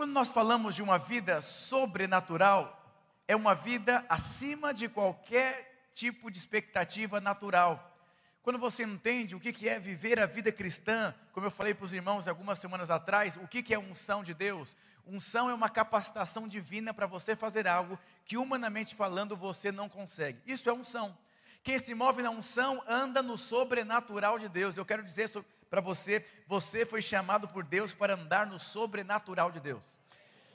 [0.00, 2.90] Quando nós falamos de uma vida sobrenatural,
[3.28, 7.94] é uma vida acima de qualquer tipo de expectativa natural.
[8.42, 11.92] Quando você entende o que é viver a vida cristã, como eu falei para os
[11.92, 14.74] irmãos algumas semanas atrás, o que é unção de Deus?
[15.06, 20.40] Unção é uma capacitação divina para você fazer algo que, humanamente falando, você não consegue.
[20.46, 21.14] Isso é unção.
[21.62, 24.74] Quem se move na unção anda no sobrenatural de Deus.
[24.78, 25.28] Eu quero dizer
[25.70, 29.84] para você: você foi chamado por Deus para andar no sobrenatural de Deus.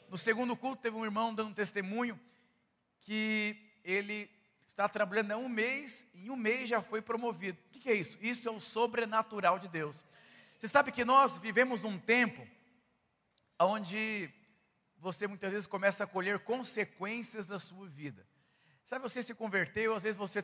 [0.09, 2.19] No segundo culto, teve um irmão dando um testemunho
[3.01, 4.29] que ele
[4.67, 7.57] está trabalhando há um mês, e em um mês já foi promovido.
[7.67, 8.17] O que é isso?
[8.21, 10.05] Isso é o sobrenatural de Deus.
[10.59, 12.45] Você sabe que nós vivemos num tempo
[13.59, 14.29] onde
[14.97, 18.25] você muitas vezes começa a colher consequências da sua vida.
[18.85, 20.43] Sabe, você se converteu, às vezes você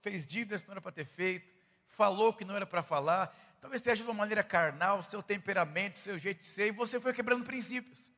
[0.00, 1.55] fez dívidas que não era para ter feito,
[1.96, 6.18] falou que não era para falar, talvez seja de uma maneira carnal, seu temperamento, seu
[6.18, 8.10] jeito de ser, e você foi quebrando princípios.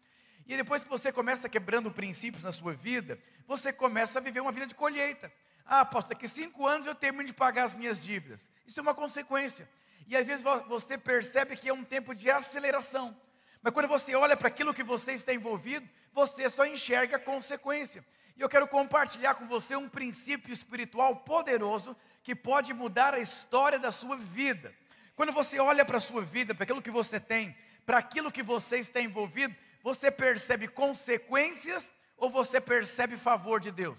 [0.46, 4.50] E depois que você começa quebrando princípios na sua vida, você começa a viver uma
[4.50, 5.32] vida de colheita.
[5.64, 8.40] Ah, apóstolo, daqui cinco anos eu termino de pagar as minhas dívidas.
[8.66, 9.68] Isso é uma consequência.
[10.06, 13.14] E às vezes você percebe que é um tempo de aceleração.
[13.62, 18.04] Mas quando você olha para aquilo que você está envolvido, você só enxerga a consequência.
[18.38, 23.80] E eu quero compartilhar com você um princípio espiritual poderoso que pode mudar a história
[23.80, 24.72] da sua vida.
[25.16, 28.44] Quando você olha para a sua vida, para aquilo que você tem, para aquilo que
[28.44, 33.98] você está envolvido, você percebe consequências ou você percebe favor de Deus?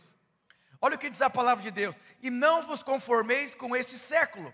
[0.79, 4.53] Olha o que diz a palavra de Deus: e não vos conformeis com este século.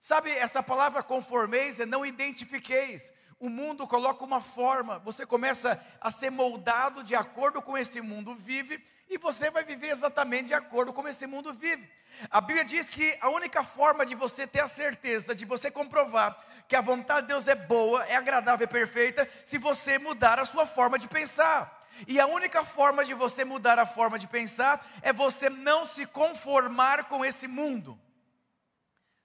[0.00, 3.14] Sabe, essa palavra conformeis é não identifiqueis.
[3.42, 8.36] O mundo coloca uma forma, você começa a ser moldado de acordo com esse mundo
[8.36, 11.90] vive, e você vai viver exatamente de acordo com esse mundo vive.
[12.30, 16.38] A Bíblia diz que a única forma de você ter a certeza, de você comprovar
[16.68, 20.44] que a vontade de Deus é boa, é agradável e perfeita, se você mudar a
[20.44, 21.84] sua forma de pensar.
[22.06, 26.06] E a única forma de você mudar a forma de pensar é você não se
[26.06, 27.98] conformar com esse mundo.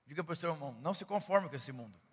[0.08, 2.07] Diga para o seu irmão, não se conforme com esse mundo.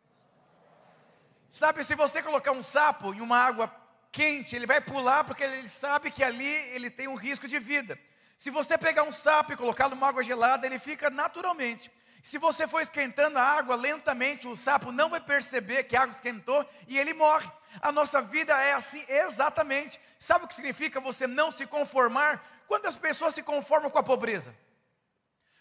[1.54, 3.72] Sabe, se você colocar um sapo em uma água
[4.10, 7.96] quente, ele vai pular porque ele sabe que ali ele tem um risco de vida.
[8.36, 11.92] Se você pegar um sapo e colocar numa água gelada, ele fica naturalmente.
[12.24, 16.16] Se você for esquentando a água lentamente, o sapo não vai perceber que a água
[16.16, 17.48] esquentou e ele morre.
[17.80, 20.00] A nossa vida é assim exatamente.
[20.18, 22.44] Sabe o que significa você não se conformar?
[22.66, 24.52] Quantas pessoas se conformam com a pobreza?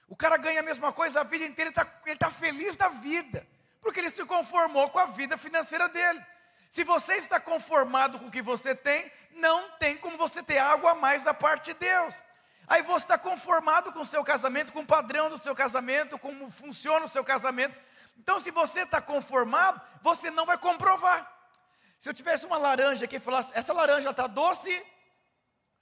[0.07, 3.47] O cara ganha a mesma coisa a vida inteira, ele está tá feliz da vida,
[3.83, 6.25] porque ele se conformou com a vida financeira dele.
[6.71, 10.87] Se você está conformado com o que você tem, não tem como você ter algo
[10.87, 12.15] a mais da parte de Deus.
[12.65, 16.49] Aí você está conformado com o seu casamento, com o padrão do seu casamento, como
[16.49, 17.77] funciona o seu casamento.
[18.17, 21.29] Então, se você está conformado, você não vai comprovar.
[21.99, 24.85] Se eu tivesse uma laranja aqui e falasse, essa laranja está doce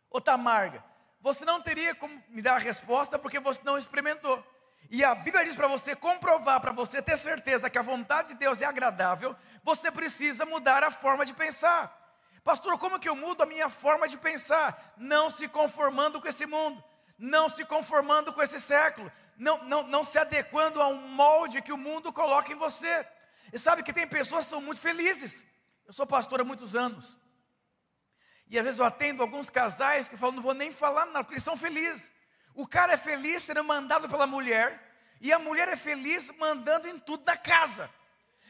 [0.09, 0.83] ou está amarga?
[1.21, 4.43] Você não teria como me dar a resposta porque você não experimentou.
[4.89, 8.33] E a Bíblia diz para você comprovar, para você ter certeza que a vontade de
[8.35, 11.97] Deus é agradável, você precisa mudar a forma de pensar.
[12.43, 14.93] Pastor, como que eu mudo a minha forma de pensar?
[14.97, 16.83] Não se conformando com esse mundo,
[17.17, 21.71] não se conformando com esse século, não, não, não se adequando a um molde que
[21.71, 23.05] o mundo coloca em você.
[23.53, 25.45] E sabe que tem pessoas que são muito felizes.
[25.85, 27.19] Eu sou pastor há muitos anos.
[28.47, 31.35] E às vezes eu atendo alguns casais que falam, não vou nem falar nada, porque
[31.35, 32.11] eles são felizes.
[32.53, 34.79] O cara é feliz sendo mandado pela mulher,
[35.19, 37.89] e a mulher é feliz mandando em tudo da casa.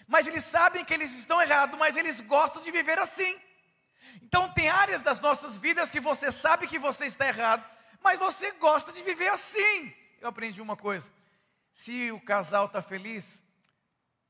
[0.07, 3.39] Mas eles sabem que eles estão errados, mas eles gostam de viver assim.
[4.21, 7.65] Então tem áreas das nossas vidas que você sabe que você está errado,
[8.01, 9.93] mas você gosta de viver assim.
[10.19, 11.11] Eu aprendi uma coisa:
[11.73, 13.41] se o casal está feliz,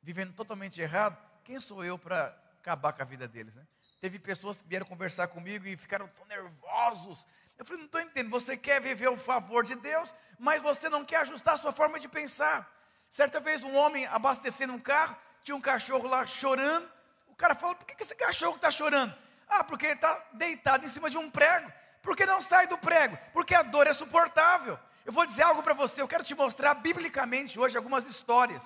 [0.01, 3.55] vivendo totalmente errado, quem sou eu para acabar com a vida deles?
[3.55, 3.65] Né?
[3.99, 7.25] Teve pessoas que vieram conversar comigo e ficaram tão nervosos.
[7.61, 8.31] Eu falei, não estou entendendo.
[8.31, 11.99] Você quer viver o favor de Deus, mas você não quer ajustar a sua forma
[11.99, 12.67] de pensar.
[13.07, 16.89] Certa vez um homem abastecendo um carro, tinha um cachorro lá chorando.
[17.27, 19.13] O cara falou: por que esse cachorro está chorando?
[19.47, 21.71] Ah, porque ele está deitado em cima de um prego.
[22.01, 23.15] Por que não sai do prego?
[23.31, 24.79] Porque a dor é suportável.
[25.05, 28.63] Eu vou dizer algo para você, eu quero te mostrar biblicamente hoje algumas histórias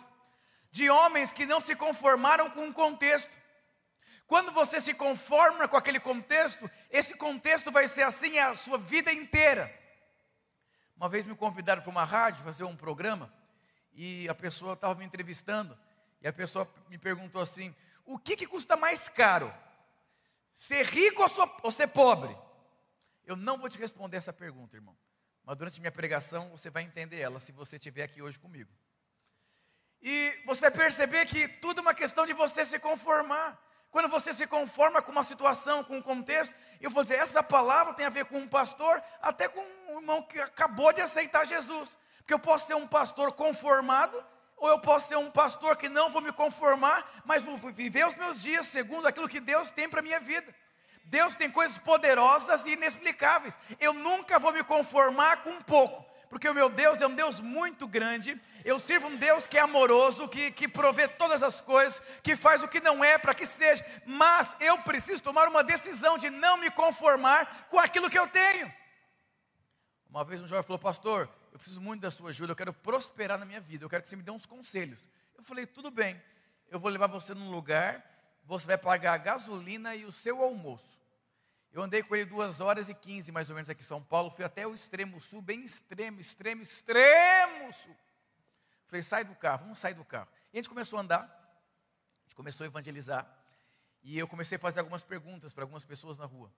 [0.72, 3.38] de homens que não se conformaram com um contexto.
[4.28, 9.14] Quando você se conforma com aquele contexto, esse contexto vai ser assim a sua vida
[9.14, 9.74] inteira.
[10.98, 13.32] Uma vez me convidaram para uma rádio fazer um programa
[13.94, 15.78] e a pessoa estava me entrevistando
[16.22, 19.54] e a pessoa me perguntou assim: o que, que custa mais caro?
[20.56, 21.24] Ser rico
[21.62, 22.36] ou ser pobre?
[23.26, 24.98] Eu não vou te responder essa pergunta, irmão.
[25.44, 28.72] Mas durante minha pregação você vai entender ela se você estiver aqui hoje comigo.
[30.02, 33.60] E você vai perceber que tudo é uma questão de você se conformar.
[33.96, 37.94] Quando você se conforma com uma situação, com um contexto, eu vou dizer, essa palavra
[37.94, 41.96] tem a ver com um pastor, até com um irmão que acabou de aceitar Jesus.
[42.18, 44.22] Porque eu posso ser um pastor conformado,
[44.58, 48.16] ou eu posso ser um pastor que não vou me conformar, mas vou viver os
[48.16, 50.54] meus dias segundo aquilo que Deus tem para a minha vida.
[51.06, 53.58] Deus tem coisas poderosas e inexplicáveis.
[53.80, 57.88] Eu nunca vou me conformar com pouco, porque o meu Deus é um Deus muito
[57.88, 58.40] grande.
[58.64, 62.64] Eu sirvo um Deus que é amoroso, que, que provê todas as coisas, que faz
[62.64, 63.86] o que não é para que seja.
[64.06, 68.72] Mas eu preciso tomar uma decisão de não me conformar com aquilo que eu tenho.
[70.10, 73.38] Uma vez um jovem falou, pastor, eu preciso muito da sua ajuda, eu quero prosperar
[73.38, 75.08] na minha vida, eu quero que você me dê uns conselhos.
[75.38, 76.22] Eu falei, tudo bem,
[76.70, 78.04] eu vou levar você num lugar,
[78.46, 80.95] você vai pagar a gasolina e o seu almoço.
[81.76, 84.32] Eu andei com ele duas horas e quinze, mais ou menos, aqui em São Paulo.
[84.32, 87.94] Fui até o extremo sul, bem extremo, extremo, extremo sul.
[88.88, 90.30] Falei, sai do carro, vamos sair do carro.
[90.54, 93.30] E a gente começou a andar, a gente começou a evangelizar.
[94.02, 96.50] E eu comecei a fazer algumas perguntas para algumas pessoas na rua.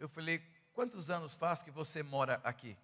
[0.00, 0.42] Eu falei,
[0.72, 2.76] quantos anos faz que você mora aqui?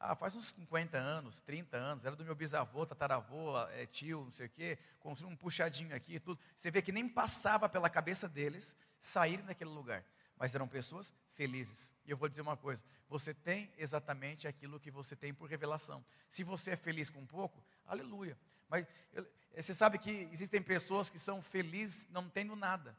[0.00, 4.32] Ah, faz uns 50 anos, 30 anos, era do meu bisavô, tataravô, é, tio, não
[4.32, 6.40] sei o quê, construiu um puxadinho aqui e tudo.
[6.56, 10.02] Você vê que nem passava pela cabeça deles saírem daquele lugar
[10.36, 11.94] mas eram pessoas felizes.
[12.06, 16.04] E eu vou dizer uma coisa: você tem exatamente aquilo que você tem por revelação.
[16.28, 18.38] Se você é feliz com pouco, aleluia.
[18.68, 22.96] Mas eu, você sabe que existem pessoas que são felizes não tendo nada.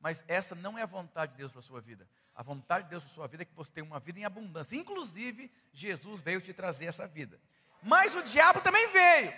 [0.00, 2.08] Mas essa não é a vontade de Deus para a sua vida.
[2.34, 4.24] A vontade de Deus para a sua vida é que você tenha uma vida em
[4.24, 4.76] abundância.
[4.76, 7.40] Inclusive, Jesus veio te trazer essa vida.
[7.82, 9.32] Mas o diabo também veio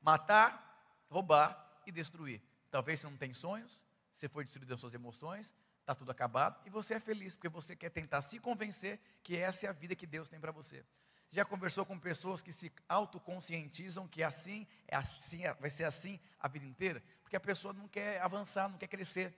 [0.00, 2.40] matar, roubar e destruir.
[2.70, 3.82] Talvez você não tenha sonhos,
[4.14, 5.54] você foi destruído das suas emoções,
[5.84, 9.66] está tudo acabado, e você é feliz, porque você quer tentar se convencer que essa
[9.66, 10.82] é a vida que Deus tem para você.
[11.30, 16.48] Já conversou com pessoas que se autoconscientizam que assim, é assim, vai ser assim a
[16.48, 17.02] vida inteira?
[17.22, 19.36] Porque a pessoa não quer avançar, não quer crescer.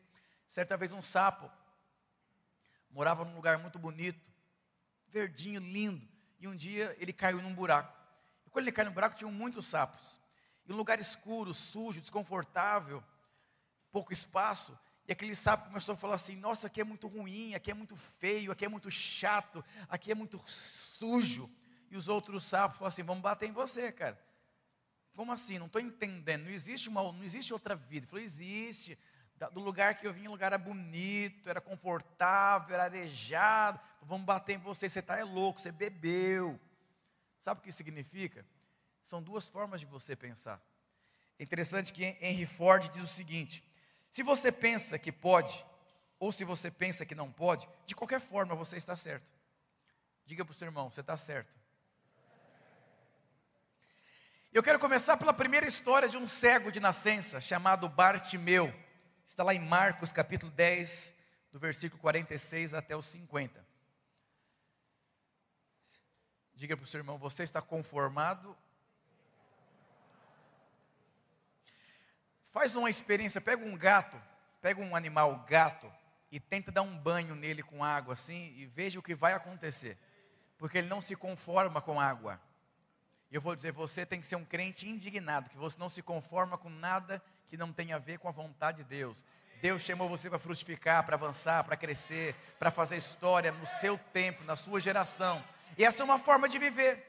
[0.48, 1.50] Certa vez um sapo
[2.90, 4.20] morava num lugar muito bonito,
[5.08, 6.08] verdinho, lindo,
[6.38, 7.92] e um dia ele caiu num buraco.
[8.46, 10.20] E quando ele caiu no buraco, tinham muitos sapos.
[10.64, 13.02] E um lugar escuro, sujo, desconfortável,
[13.90, 14.78] pouco espaço.
[15.08, 17.96] E aquele sapo começou a falar assim: Nossa, aqui é muito ruim, aqui é muito
[17.96, 21.50] feio, aqui é muito chato, aqui é muito sujo.
[21.90, 24.20] E os outros sapos falaram assim: Vamos bater em você, cara.
[25.14, 25.58] Como assim?
[25.58, 26.44] Não estou entendendo.
[26.44, 28.04] Não existe, uma, não existe outra vida.
[28.04, 28.98] Ele falou: Existe.
[29.52, 33.78] Do lugar que eu vim, o lugar era bonito, era confortável, era arejado.
[34.00, 34.88] Vamos bater em você.
[34.88, 36.58] Você está é louco, você bebeu.
[37.42, 38.46] Sabe o que isso significa?
[39.04, 40.60] São duas formas de você pensar.
[41.38, 43.62] É interessante que Henry Ford diz o seguinte:
[44.16, 45.62] se você pensa que pode,
[46.18, 49.30] ou se você pensa que não pode, de qualquer forma você está certo.
[50.24, 51.54] Diga para o seu irmão, você está certo.
[54.50, 58.74] Eu quero começar pela primeira história de um cego de nascença, chamado Bartimeu.
[59.28, 61.12] Está lá em Marcos capítulo 10,
[61.52, 63.62] do versículo 46 até o 50.
[66.54, 68.56] Diga para o seu irmão, você está conformado
[72.56, 74.16] Faz uma experiência, pega um gato,
[74.62, 75.92] pega um animal gato
[76.32, 79.98] e tenta dar um banho nele com água assim e veja o que vai acontecer.
[80.56, 82.40] Porque ele não se conforma com água.
[83.30, 86.56] Eu vou dizer, você tem que ser um crente indignado, que você não se conforma
[86.56, 89.22] com nada que não tenha a ver com a vontade de Deus.
[89.60, 94.42] Deus chamou você para frutificar, para avançar, para crescer, para fazer história no seu tempo,
[94.44, 95.44] na sua geração.
[95.76, 97.06] E essa é uma forma de viver.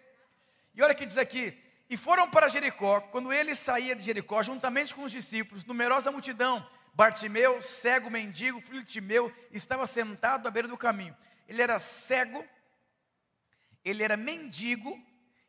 [0.75, 1.57] E olha o que diz aqui:
[1.89, 3.01] e foram para Jericó.
[3.01, 8.83] Quando ele saía de Jericó, juntamente com os discípulos, numerosa multidão, Bartimeu, cego mendigo, filho
[8.83, 11.15] de Timeu, estava sentado à beira do caminho.
[11.47, 12.43] Ele era cego,
[13.85, 14.99] ele era mendigo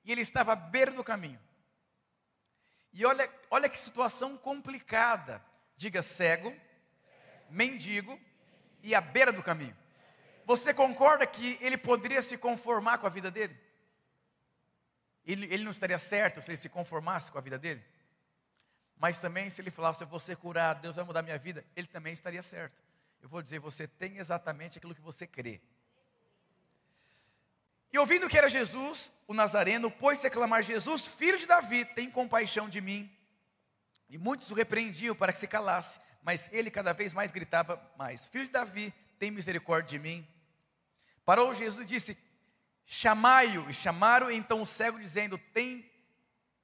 [0.04, 1.40] e ele estava à beira do caminho.
[2.92, 5.44] E olha, olha que situação complicada.
[5.76, 6.54] Diga cego,
[7.48, 8.18] mendigo
[8.82, 9.76] e à beira do caminho.
[10.44, 13.58] Você concorda que ele poderia se conformar com a vida dele?
[15.32, 17.84] Ele, ele não estaria certo se ele se conformasse com a vida dele?
[18.96, 21.86] Mas também, se ele falasse, eu vou ser curado, Deus vai mudar minha vida, ele
[21.86, 22.82] também estaria certo.
[23.22, 25.60] Eu vou dizer, você tem exatamente aquilo que você crê.
[27.92, 32.10] E ouvindo que era Jesus, o Nazareno, pôs-se a clamar: Jesus, filho de Davi, tem
[32.10, 33.10] compaixão de mim.
[34.08, 38.28] E muitos o repreendiam para que se calasse, mas ele cada vez mais gritava mais:
[38.28, 40.26] Filho de Davi, tem misericórdia de mim.
[41.24, 42.18] Parou Jesus e disse:
[42.88, 43.68] chamai-o.
[43.70, 45.88] E chamaram então o cego, dizendo: Tem,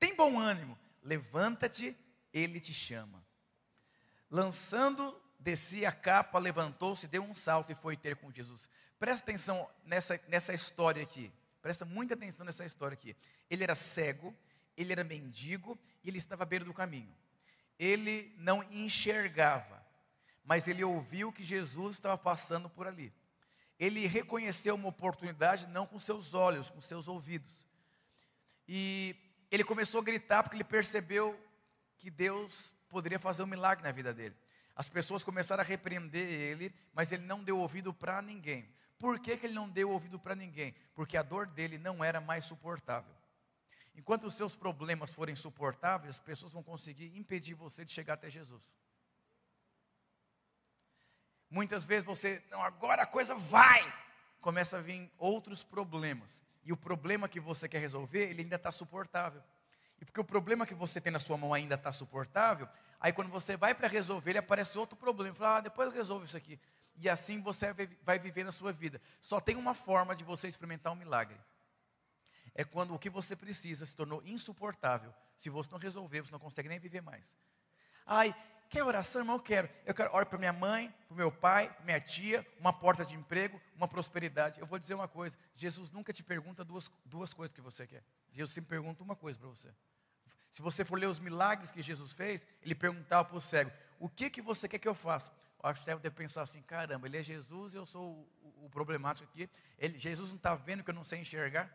[0.00, 1.96] tem bom ânimo, levanta-te,
[2.32, 3.24] ele te chama.
[4.28, 8.68] Lançando de si a capa, levantou-se, deu um salto e foi ter com Jesus.
[8.98, 11.30] Presta atenção nessa, nessa história aqui.
[11.60, 13.14] Presta muita atenção nessa história aqui.
[13.48, 14.34] Ele era cego,
[14.76, 17.14] ele era mendigo e ele estava à beira do caminho.
[17.78, 19.84] Ele não enxergava.
[20.44, 23.12] mas ele ouviu que Jesus estava passando por ali.
[23.78, 27.68] Ele reconheceu uma oportunidade não com seus olhos, com seus ouvidos.
[28.68, 29.16] E
[29.50, 31.38] ele começou a gritar porque ele percebeu
[31.98, 34.36] que Deus poderia fazer um milagre na vida dele.
[34.76, 38.68] As pessoas começaram a repreender ele, mas ele não deu ouvido para ninguém.
[38.98, 40.74] Por que, que ele não deu ouvido para ninguém?
[40.94, 43.14] Porque a dor dele não era mais suportável.
[43.94, 48.28] Enquanto os seus problemas forem suportáveis, as pessoas vão conseguir impedir você de chegar até
[48.28, 48.62] Jesus.
[51.54, 53.82] Muitas vezes você, não, agora a coisa vai.
[54.40, 56.30] Começa a vir outros problemas.
[56.64, 59.42] E o problema que você quer resolver, ele ainda está suportável.
[60.00, 62.68] E porque o problema que você tem na sua mão ainda está suportável,
[62.98, 65.34] aí quando você vai para resolver, ele aparece outro problema.
[65.34, 66.58] Fala, ah, depois resolve isso aqui.
[66.96, 69.00] E assim você vai viver na sua vida.
[69.20, 71.38] Só tem uma forma de você experimentar um milagre
[72.54, 75.12] é quando o que você precisa se tornou insuportável.
[75.36, 77.34] Se você não resolver, você não consegue nem viver mais.
[78.06, 78.34] Ai,
[78.74, 79.36] quer oração, irmão?
[79.36, 79.68] Eu quero.
[79.86, 83.60] Eu quero orar para minha mãe, para meu pai, minha tia, uma porta de emprego,
[83.76, 84.60] uma prosperidade.
[84.60, 88.02] Eu vou dizer uma coisa: Jesus nunca te pergunta duas, duas coisas que você quer.
[88.32, 89.72] Jesus sempre pergunta uma coisa para você.
[90.50, 94.08] Se você for ler os milagres que Jesus fez, ele perguntava para o cego: O
[94.08, 95.32] que, que você quer que eu faça?
[95.62, 98.28] Eu acho que o cego deve pensar assim: caramba, ele é Jesus e eu sou
[98.42, 99.48] o, o, o problemático aqui.
[99.78, 101.72] Ele, Jesus não está vendo que eu não sei enxergar?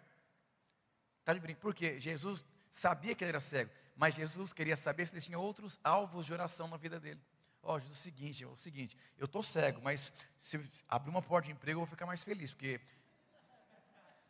[1.22, 1.62] Está de brinco.
[1.62, 1.98] Por quê?
[1.98, 6.26] Jesus sabia que ele era cego, mas Jesus queria saber se ele tinha outros alvos
[6.26, 7.20] de oração na vida dele.
[7.62, 11.48] Ó, oh, Jesus, o seguinte, o seguinte, eu estou cego, mas se abrir uma porta
[11.48, 12.80] de emprego eu vou ficar mais feliz, porque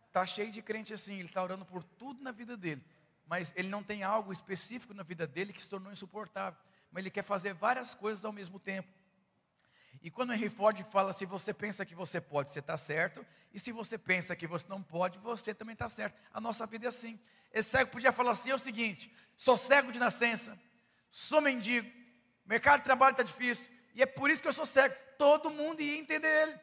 [0.07, 2.83] está cheio de crente assim, ele está orando por tudo na vida dele,
[3.27, 6.59] mas ele não tem algo específico na vida dele que se tornou insuportável,
[6.91, 8.89] mas ele quer fazer várias coisas ao mesmo tempo.
[10.01, 13.25] E quando Henry Ford fala, se você pensa que você pode, você está certo.
[13.53, 16.15] E se você pensa que você não pode, você também está certo.
[16.33, 17.19] A nossa vida é assim.
[17.51, 20.57] Esse cego podia falar assim: é o seguinte, sou cego de nascença,
[21.09, 21.89] sou mendigo,
[22.45, 23.65] mercado de trabalho está difícil,
[23.95, 24.95] e é por isso que eu sou cego.
[25.17, 26.59] Todo mundo ia entender ele.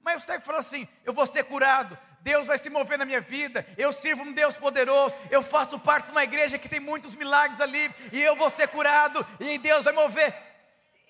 [0.00, 3.20] Mas o cego fala assim: eu vou ser curado, Deus vai se mover na minha
[3.20, 7.16] vida, eu sirvo um Deus poderoso, eu faço parte de uma igreja que tem muitos
[7.16, 10.47] milagres ali, e eu vou ser curado, e Deus vai mover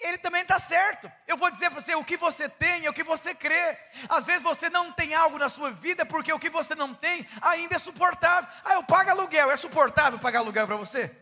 [0.00, 1.11] ele também está certo.
[1.26, 3.76] Eu vou dizer para você: o que você tem é o que você crê.
[4.09, 7.26] Às vezes você não tem algo na sua vida porque o que você não tem
[7.40, 8.49] ainda é suportável.
[8.64, 9.50] Ah, eu pago aluguel.
[9.50, 11.14] É suportável pagar aluguel para você?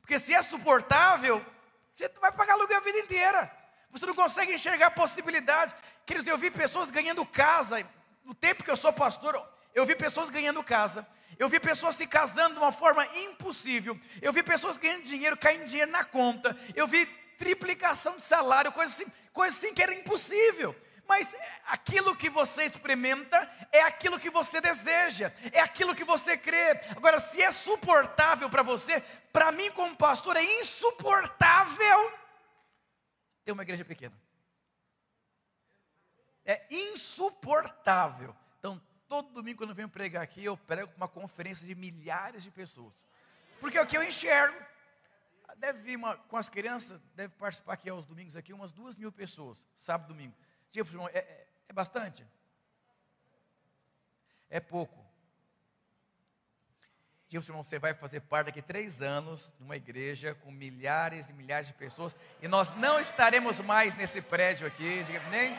[0.00, 1.44] Porque se é suportável,
[1.96, 3.50] você vai pagar aluguel a vida inteira.
[3.90, 5.74] Você não consegue enxergar possibilidades.
[6.04, 7.84] Queridos, eu vi pessoas ganhando casa.
[8.24, 9.40] No tempo que eu sou pastor,
[9.74, 11.06] eu vi pessoas ganhando casa.
[11.38, 13.98] Eu vi pessoas se casando de uma forma impossível.
[14.22, 16.56] Eu vi pessoas ganhando dinheiro, caindo dinheiro na conta.
[16.74, 17.06] Eu vi
[17.38, 20.74] triplicação de salário, coisa assim, coisa assim que era impossível.
[21.06, 21.34] Mas
[21.66, 26.80] aquilo que você experimenta é aquilo que você deseja, é aquilo que você crê.
[26.96, 29.00] Agora, se é suportável para você,
[29.32, 32.12] para mim, como pastor, é insuportável
[33.44, 34.18] ter uma igreja pequena.
[36.44, 38.34] É insuportável.
[38.58, 42.50] Então, todo domingo, quando eu venho pregar aqui, eu prego uma conferência de milhares de
[42.50, 42.94] pessoas.
[43.60, 44.58] Porque é o que eu enxergo.
[45.56, 49.12] Deve vir uma, com as crianças, deve participar aqui aos domingos aqui umas duas mil
[49.12, 50.34] pessoas, sábado e domingo.
[50.70, 52.26] Tipo, irmão, é, é, é bastante?
[54.50, 55.04] É pouco.
[57.28, 61.32] Tipo, irmão, você vai fazer parte daqui três anos de uma igreja com milhares e
[61.32, 65.02] milhares de pessoas e nós não estaremos mais nesse prédio aqui.
[65.30, 65.54] Nem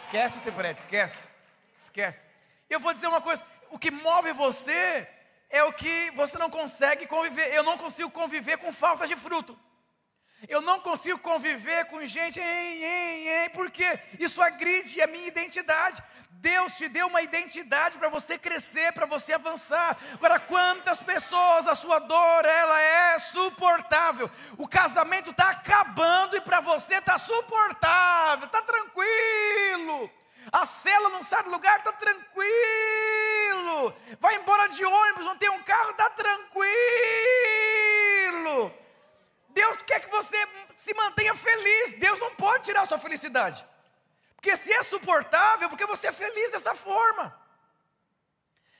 [0.00, 1.28] esquece esse prédio, esquece,
[1.82, 2.24] esquece.
[2.68, 5.08] Eu vou dizer uma coisa: o que move você
[5.50, 7.54] é o que você não consegue conviver.
[7.54, 9.58] Eu não consigo conviver com falta de fruto.
[10.48, 16.02] Eu não consigo conviver com gente, hein, hein, hein, porque isso agride a minha identidade.
[16.30, 19.96] Deus te deu uma identidade para você crescer, para você avançar.
[20.12, 24.30] Agora, quantas pessoas a sua dor ela é suportável?
[24.58, 30.10] O casamento está acabando e para você está suportável, está tranquilo.
[30.52, 33.33] A cela não sai do lugar, está tranquilo.
[34.20, 36.64] Vai embora de ônibus, não tem um carro, está tranquilo.
[39.50, 40.36] Deus quer que você
[40.76, 41.94] se mantenha feliz.
[41.94, 43.64] Deus não pode tirar a sua felicidade.
[44.34, 47.34] Porque se é suportável, porque você é feliz dessa forma.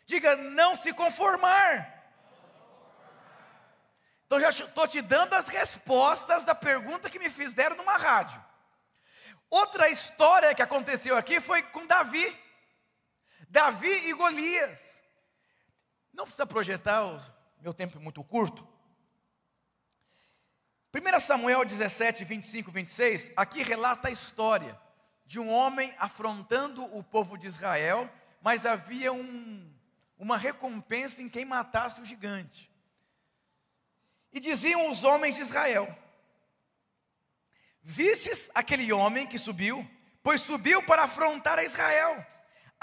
[0.07, 1.95] Diga, não se conformar.
[4.27, 8.43] Então já estou te dando as respostas da pergunta que me fizeram numa rádio.
[9.49, 12.44] Outra história que aconteceu aqui foi com Davi.
[13.55, 14.81] Davi e Golias.
[16.13, 17.23] Não precisa projetar, o
[17.61, 18.67] meu tempo é muito curto.
[20.93, 24.77] 1 Samuel 17, 25, 26, aqui relata a história
[25.25, 28.11] de um homem afrontando o povo de Israel,
[28.43, 29.73] mas havia um,
[30.19, 32.69] uma recompensa em quem matasse o gigante.
[34.33, 35.97] E diziam os homens de Israel:
[37.81, 39.89] Vistes aquele homem que subiu,
[40.25, 42.34] pois subiu para afrontar a Israel.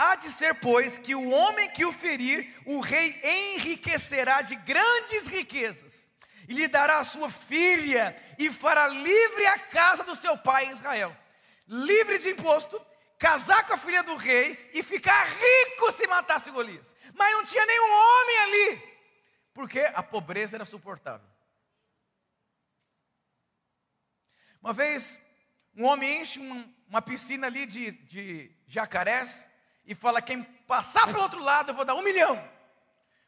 [0.04, 5.28] Há de ser, pois, que o homem que o ferir, o rei enriquecerá de grandes
[5.28, 6.10] riquezas,
[6.50, 10.72] e lhe dará a sua filha, e fará livre a casa do seu pai em
[10.72, 11.16] Israel.
[11.68, 12.84] Livre de imposto,
[13.20, 16.96] casar com a filha do rei e ficar rico se matasse Golias.
[17.14, 18.98] Mas não tinha nenhum homem ali,
[19.54, 21.30] porque a pobreza era suportável.
[24.60, 25.20] Uma vez,
[25.76, 29.51] um homem enche uma, piscina ali de, de jacarés
[29.86, 32.42] e fala: quem passar pelo outro lado eu vou dar um milhão.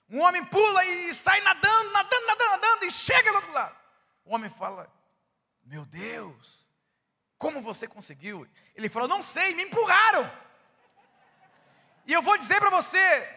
[0.09, 3.75] Um homem pula e sai nadando, nadando, nadando, nadando e chega do outro lado.
[4.25, 4.91] O homem fala:
[5.63, 6.67] Meu Deus,
[7.37, 8.47] como você conseguiu?
[8.75, 10.31] Ele falou: Não sei, me empurraram.
[12.05, 13.27] E eu vou dizer para você: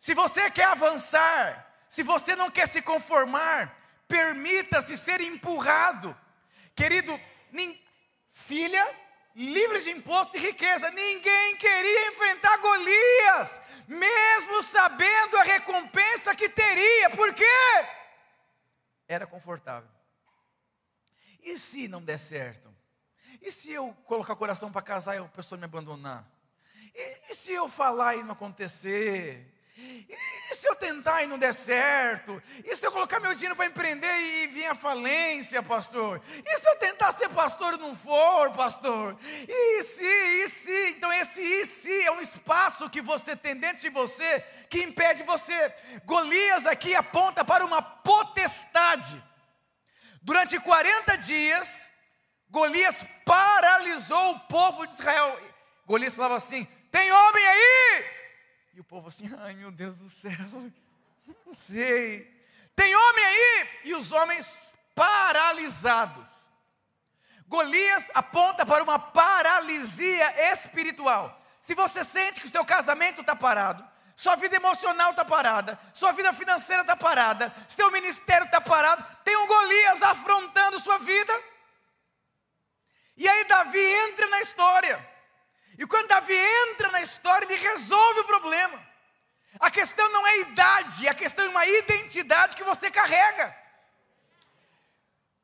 [0.00, 3.74] se você quer avançar, se você não quer se conformar,
[4.06, 6.16] permita-se ser empurrado.
[6.74, 7.18] Querido,
[8.32, 8.86] filha
[9.36, 17.10] livre de imposto e riqueza, ninguém queria enfrentar Golias, mesmo sabendo a recompensa que teria,
[17.10, 17.44] por quê?
[19.06, 19.90] Era confortável.
[21.42, 22.74] E se não der certo?
[23.42, 26.26] E se eu colocar o coração para casar e a pessoa me abandonar?
[26.94, 29.55] E, e se eu falar e não acontecer?
[29.78, 32.42] E se eu tentar e não der certo?
[32.64, 36.22] E se eu colocar meu dinheiro para empreender e vir a falência, pastor?
[36.44, 39.18] E se eu tentar ser pastor e não for, pastor?
[39.46, 40.88] E se, e se?
[40.88, 44.40] Então esse e se é um espaço que você tem dentro de você
[44.70, 45.74] que impede você.
[46.06, 49.22] Golias aqui aponta para uma potestade.
[50.22, 51.82] Durante 40 dias,
[52.48, 55.38] Golias paralisou o povo de Israel.
[55.84, 58.25] Golias falava assim: tem homem aí?
[58.76, 60.30] E o povo assim, ai meu Deus do céu,
[61.46, 62.30] não sei.
[62.74, 63.68] Tem homem aí?
[63.84, 64.46] E os homens
[64.94, 66.22] paralisados.
[67.48, 71.40] Golias aponta para uma paralisia espiritual.
[71.62, 73.82] Se você sente que o seu casamento está parado,
[74.14, 79.38] sua vida emocional está parada, sua vida financeira está parada, seu ministério está parado, tem
[79.38, 81.32] um Golias afrontando sua vida.
[83.16, 85.15] E aí Davi entra na história.
[85.78, 88.86] E quando Davi entra na história, ele resolve o problema.
[89.58, 93.56] A questão não é idade, a questão é uma identidade que você carrega.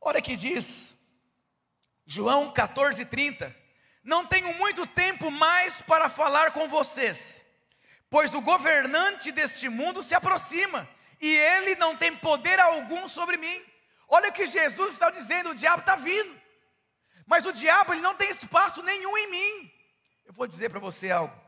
[0.01, 0.97] Olha que diz,
[2.05, 3.55] João 14,30:
[4.03, 7.45] Não tenho muito tempo mais para falar com vocês,
[8.11, 10.89] pois o governante deste mundo se aproxima,
[11.21, 13.63] e ele não tem poder algum sobre mim.
[14.09, 16.39] Olha o que Jesus está dizendo: o diabo está vindo,
[17.27, 19.82] mas o diabo ele não tem espaço nenhum em mim.
[20.25, 21.39] Eu vou dizer para você algo.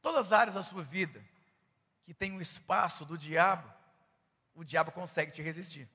[0.00, 1.24] Todas as áreas da sua vida
[2.04, 3.70] que tem um espaço do diabo,
[4.54, 5.88] o diabo consegue te resistir.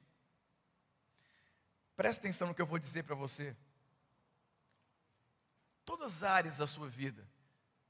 [1.95, 3.55] Preste atenção no que eu vou dizer para você.
[5.85, 7.27] Todas as áreas da sua vida,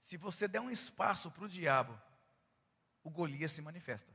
[0.02, 1.99] se você der um espaço para o diabo,
[3.04, 4.12] o Golias se manifesta.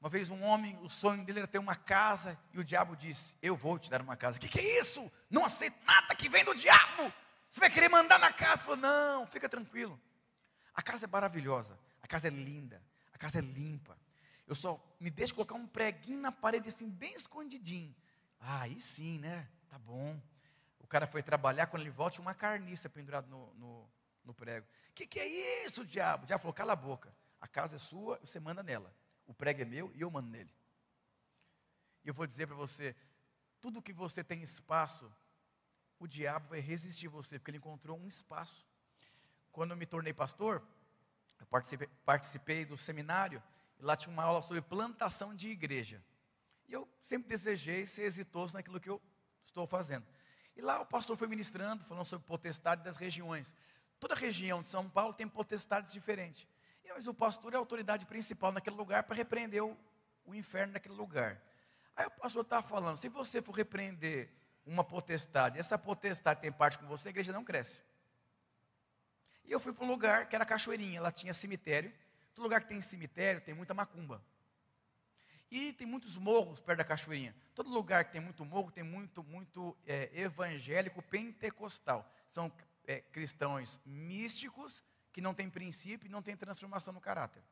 [0.00, 3.36] Uma vez um homem, o sonho dele era ter uma casa, e o diabo disse:
[3.42, 4.38] Eu vou te dar uma casa.
[4.38, 5.12] O que, que é isso?
[5.28, 7.12] Não aceito nada que vem do diabo.
[7.50, 8.58] Você vai querer mandar na casa?
[8.58, 10.00] Falou, não, fica tranquilo.
[10.72, 12.80] A casa é maravilhosa, a casa é linda,
[13.12, 13.98] a casa é limpa.
[14.46, 17.94] Eu só me deixo colocar um preguinho na parede assim, bem escondidinho.
[18.38, 19.48] Ah, aí sim, né?
[19.68, 20.20] Tá bom.
[20.78, 23.90] O cara foi trabalhar, quando ele volta, tinha uma carniça pendurada no, no,
[24.24, 24.66] no prego.
[24.90, 26.24] O que, que é isso, diabo?
[26.24, 27.12] O diabo falou, cala a boca.
[27.40, 28.94] A casa é sua, você manda nela.
[29.26, 30.50] O prego é meu e eu mando nele.
[32.04, 32.94] E eu vou dizer para você,
[33.60, 35.10] tudo que você tem espaço
[36.00, 38.66] o diabo vai resistir você, porque ele encontrou um espaço.
[39.52, 40.66] Quando eu me tornei pastor,
[41.38, 43.42] eu participei, participei do seminário,
[43.78, 46.02] e lá tinha uma aula sobre plantação de igreja.
[46.66, 49.00] E eu sempre desejei ser exitoso naquilo que eu
[49.44, 50.06] estou fazendo.
[50.56, 53.54] E lá o pastor foi ministrando, falando sobre potestade das regiões.
[53.98, 56.48] Toda região de São Paulo tem potestades diferentes.
[56.82, 59.76] E, mas o pastor é a autoridade principal naquele lugar para repreender o,
[60.24, 61.42] o inferno naquele lugar.
[61.94, 66.78] Aí o pastor estava falando: se você for repreender uma potestade, essa potestade tem parte
[66.78, 67.82] com você, a igreja não cresce.
[69.44, 71.92] E eu fui para um lugar que era cachoeirinha, lá tinha cemitério.
[72.34, 74.22] Todo lugar que tem cemitério tem muita macumba.
[75.50, 77.34] E tem muitos morros perto da cachoeirinha.
[77.54, 82.08] Todo lugar que tem muito morro tem muito, muito é, evangélico pentecostal.
[82.30, 82.52] São
[82.86, 87.42] é, cristãos místicos que não têm princípio e não têm transformação no caráter.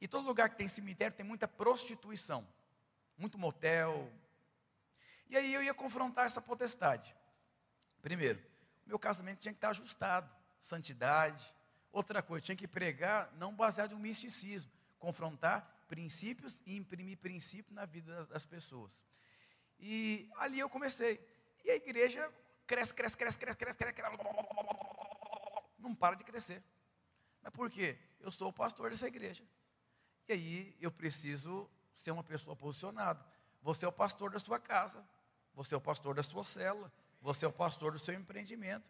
[0.00, 2.46] E todo lugar que tem cemitério tem muita prostituição.
[3.18, 4.10] Muito motel,
[5.28, 7.14] e aí eu ia confrontar essa potestade.
[8.02, 8.42] Primeiro,
[8.86, 11.44] meu casamento tinha que estar ajustado, santidade.
[11.90, 17.74] Outra coisa, tinha que pregar não baseado em um misticismo, confrontar princípios e imprimir princípio
[17.74, 18.96] na vida das, das pessoas.
[19.78, 21.20] E ali eu comecei.
[21.64, 22.32] E a igreja
[22.66, 24.16] cresce, cresce, cresce, cresce, cresce, cresce, cresce
[25.78, 26.62] não para de crescer.
[27.42, 27.98] Mas por quê?
[28.20, 29.44] Eu sou o pastor dessa igreja.
[30.28, 33.24] E aí eu preciso ser uma pessoa posicionada.
[33.62, 35.06] Você é o pastor da sua casa,
[35.56, 38.84] você é o pastor da sua célula, você é o pastor do seu empreendimento.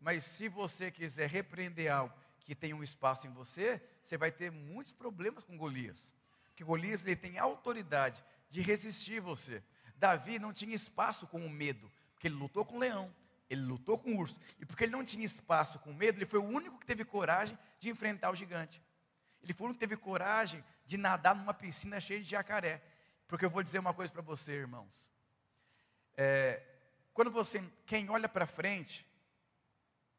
[0.00, 4.50] Mas se você quiser repreender algo que tem um espaço em você, você vai ter
[4.50, 6.12] muitos problemas com Golias.
[6.44, 9.62] Porque Golias ele tem autoridade de resistir você.
[9.96, 13.14] Davi não tinha espaço com o medo, porque ele lutou com o leão,
[13.50, 14.38] ele lutou com o urso.
[14.60, 17.58] E porque ele não tinha espaço com medo, ele foi o único que teve coragem
[17.80, 18.80] de enfrentar o gigante.
[19.42, 22.80] Ele foi o único que teve coragem de nadar numa piscina cheia de jacaré.
[23.26, 25.11] Porque eu vou dizer uma coisa para você, irmãos.
[26.16, 26.62] É,
[27.12, 29.06] quando você, quem olha para frente,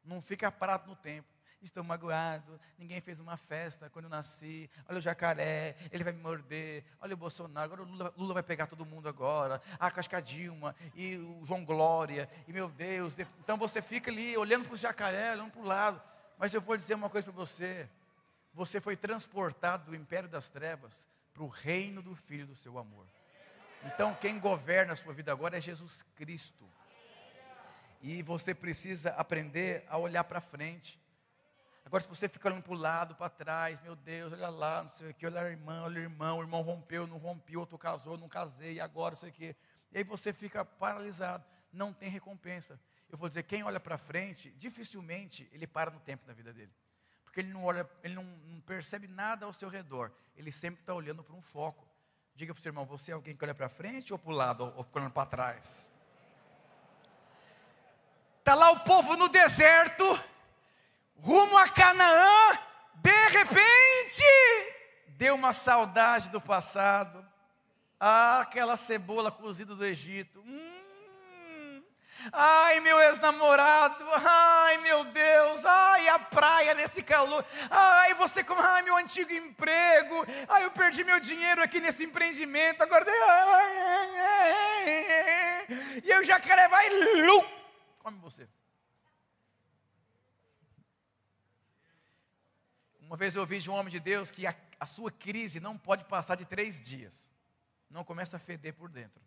[0.04, 1.28] não fica parado no tempo.
[1.62, 4.68] Estou magoado, ninguém fez uma festa quando eu nasci.
[4.86, 6.84] Olha o jacaré, ele vai me morder.
[7.00, 9.62] Olha o Bolsonaro, agora o Lula, Lula vai pegar todo mundo agora.
[9.78, 13.18] Ah, Casca Dilma, e o João Glória, e meu Deus.
[13.40, 16.02] Então você fica ali olhando para o jacaré, olhando para o lado.
[16.38, 17.88] Mas eu vou dizer uma coisa para você.
[18.52, 23.06] Você foi transportado do império das trevas para o reino do Filho do seu amor.
[23.86, 26.64] Então quem governa a sua vida agora é Jesus Cristo.
[28.00, 31.00] E você precisa aprender a olhar para frente.
[31.84, 34.88] Agora, se você fica olhando para o lado, para trás, meu Deus, olha lá, não
[34.88, 37.78] sei o que, olha a irmã, olha o irmão, o irmão rompeu, não rompeu, outro
[37.78, 39.56] casou, não casei, agora, não sei o que.
[39.92, 42.80] E aí você fica paralisado, não tem recompensa.
[43.10, 46.72] Eu vou dizer, quem olha para frente, dificilmente ele para no tempo da vida dele.
[47.22, 50.10] Porque ele não olha, ele não, não percebe nada ao seu redor.
[50.36, 51.86] Ele sempre está olhando para um foco.
[52.36, 54.34] Diga para o seu irmão, você é alguém que olha para frente ou para o
[54.34, 55.88] lado, ou, ou fica olhando para trás?
[58.40, 60.04] Está lá o povo no deserto,
[61.16, 62.58] rumo a Canaã,
[62.96, 64.24] de repente,
[65.08, 67.24] deu uma saudade do passado.
[67.98, 70.40] Ah, aquela cebola cozida do Egito.
[70.40, 70.73] Hum,
[72.32, 74.04] ai, meu ex-namorado.
[74.24, 75.64] Ai, meu Deus.
[75.64, 77.44] Ai, a praia nesse calor.
[77.70, 78.60] Ai, você como.
[78.60, 80.24] Ai, meu antigo emprego.
[80.48, 82.82] Ai, eu perdi meu dinheiro aqui nesse empreendimento.
[82.82, 83.04] Agora.
[83.06, 85.66] Ai, ai, ai,
[86.04, 86.88] e aí o jacaré vai
[88.04, 88.46] come você.
[93.00, 95.78] Uma vez eu ouvi de um homem de Deus que a, a sua crise não
[95.78, 97.14] pode passar de três dias.
[97.88, 99.22] Não começa a feder por dentro.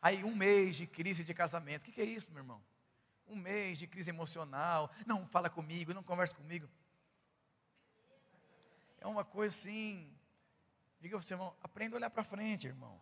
[0.00, 1.82] Aí um mês de crise de casamento.
[1.82, 2.62] O que, que é isso, meu irmão?
[3.26, 4.90] Um mês de crise emocional.
[5.06, 6.68] Não fala comigo, não conversa comigo.
[8.98, 10.12] É uma coisa assim.
[11.00, 13.00] Diga para o seu irmão, aprenda a olhar para frente, irmão.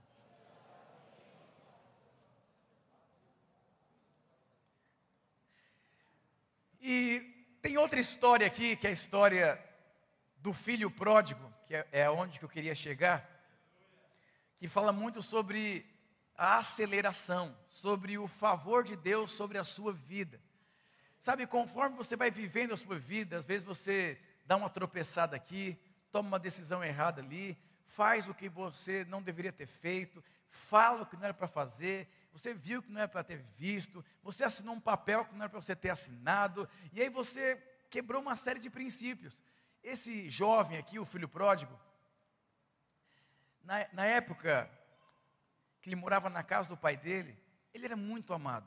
[6.80, 9.58] E tem outra história aqui, que é a história
[10.36, 13.26] do filho pródigo, que é, é onde que eu queria chegar,
[14.58, 15.86] que fala muito sobre
[16.36, 20.40] a aceleração, sobre o favor de Deus sobre a sua vida.
[21.20, 25.78] Sabe, conforme você vai vivendo a sua vida, às vezes você dá uma tropeçada aqui,
[26.10, 31.06] toma uma decisão errada ali, faz o que você não deveria ter feito, fala o
[31.06, 34.74] que não era para fazer, você viu que não era para ter visto, você assinou
[34.74, 37.56] um papel que não era para você ter assinado, e aí você
[37.88, 39.38] quebrou uma série de princípios.
[39.82, 41.78] Esse jovem aqui, o filho pródigo,
[43.62, 44.70] na, na época
[45.84, 47.38] que ele morava na casa do pai dele,
[47.74, 48.66] ele era muito amado,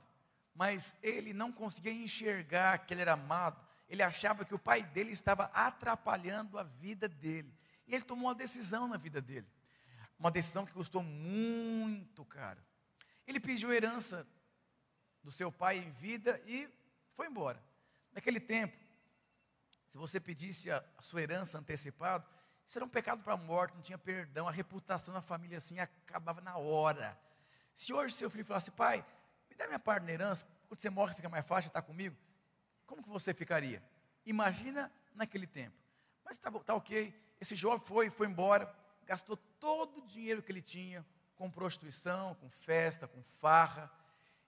[0.53, 5.13] mas ele não conseguia enxergar que ele era amado, ele achava que o pai dele
[5.13, 7.51] estava atrapalhando a vida dele,
[7.87, 9.47] e ele tomou uma decisão na vida dele,
[10.19, 12.61] uma decisão que custou muito caro.
[13.25, 14.27] Ele pediu herança
[15.23, 16.69] do seu pai em vida e
[17.15, 17.59] foi embora.
[18.11, 18.77] Naquele tempo,
[19.87, 22.29] se você pedisse a, sua herança antecipado,
[22.67, 25.79] isso era um pecado para a morte, não tinha perdão, a reputação da família assim
[25.79, 27.17] acabava na hora.
[27.75, 29.05] Se hoje seu filho falasse, pai,
[29.49, 32.15] me dá minha parte na herança, quando você morre fica mais fácil estar comigo,
[32.85, 33.81] como que você ficaria?
[34.25, 35.75] Imagina naquele tempo.
[36.25, 38.73] Mas tá, tá ok, esse jovem foi, foi embora,
[39.05, 41.05] gastou todo o dinheiro que ele tinha,
[41.37, 43.89] com prostituição, com festa, com farra.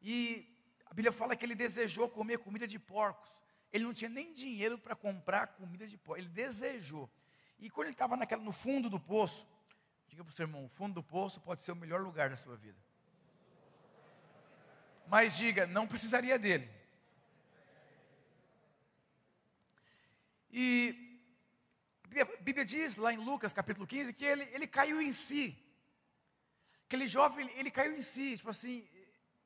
[0.01, 0.45] E
[0.85, 3.31] a Bíblia fala que ele desejou comer comida de porcos.
[3.71, 6.25] Ele não tinha nem dinheiro para comprar comida de porcos.
[6.25, 7.09] Ele desejou.
[7.59, 9.45] E quando ele estava no fundo do poço,
[10.07, 12.37] diga para o seu irmão: o fundo do poço pode ser o melhor lugar da
[12.37, 12.77] sua vida.
[15.07, 16.69] Mas diga, não precisaria dele.
[20.51, 21.19] E
[22.21, 25.57] a Bíblia diz lá em Lucas capítulo 15 que ele, ele caiu em si.
[26.85, 28.87] Aquele jovem, ele, ele caiu em si, tipo assim,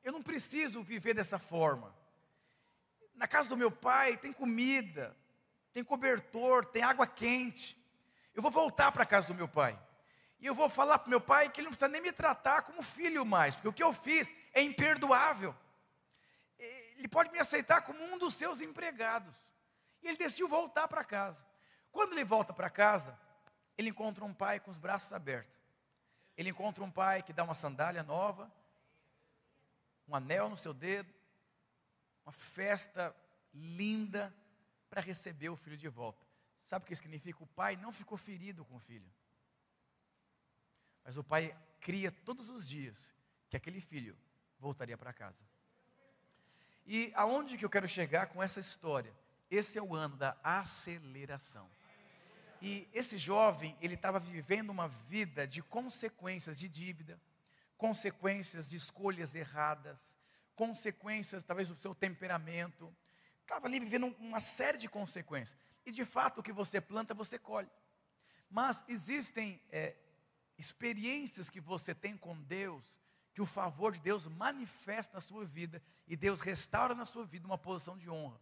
[0.02, 1.94] eu não preciso viver dessa forma.
[3.14, 5.16] Na casa do meu pai tem comida,
[5.72, 7.76] tem cobertor, tem água quente.
[8.34, 9.78] Eu vou voltar para a casa do meu pai.
[10.40, 12.82] E eu vou falar para meu pai que ele não precisa nem me tratar como
[12.82, 15.54] filho mais, porque o que eu fiz é imperdoável.
[16.58, 19.34] Ele pode me aceitar como um dos seus empregados.
[20.02, 21.44] E ele decidiu voltar para casa.
[21.90, 23.18] Quando ele volta para casa,
[23.78, 25.54] ele encontra um pai com os braços abertos.
[26.36, 28.52] Ele encontra um pai que dá uma sandália nova,
[30.08, 31.12] um anel no seu dedo,
[32.24, 33.14] uma festa
[33.52, 34.34] linda
[34.90, 36.23] para receber o filho de volta.
[36.66, 37.42] Sabe o que significa?
[37.42, 39.10] O pai não ficou ferido com o filho.
[41.04, 43.12] Mas o pai cria todos os dias
[43.50, 44.16] que aquele filho
[44.58, 45.42] voltaria para casa.
[46.86, 49.12] E aonde que eu quero chegar com essa história?
[49.50, 51.68] Esse é o ano da aceleração.
[52.60, 57.20] E esse jovem, ele estava vivendo uma vida de consequências de dívida,
[57.76, 59.98] consequências de escolhas erradas,
[60.56, 62.94] consequências talvez do seu temperamento.
[63.42, 65.58] Estava ali vivendo uma série de consequências.
[65.84, 67.68] E de fato, o que você planta, você colhe.
[68.50, 69.94] Mas existem é,
[70.56, 72.98] experiências que você tem com Deus,
[73.34, 77.46] que o favor de Deus manifesta na sua vida e Deus restaura na sua vida
[77.46, 78.40] uma posição de honra.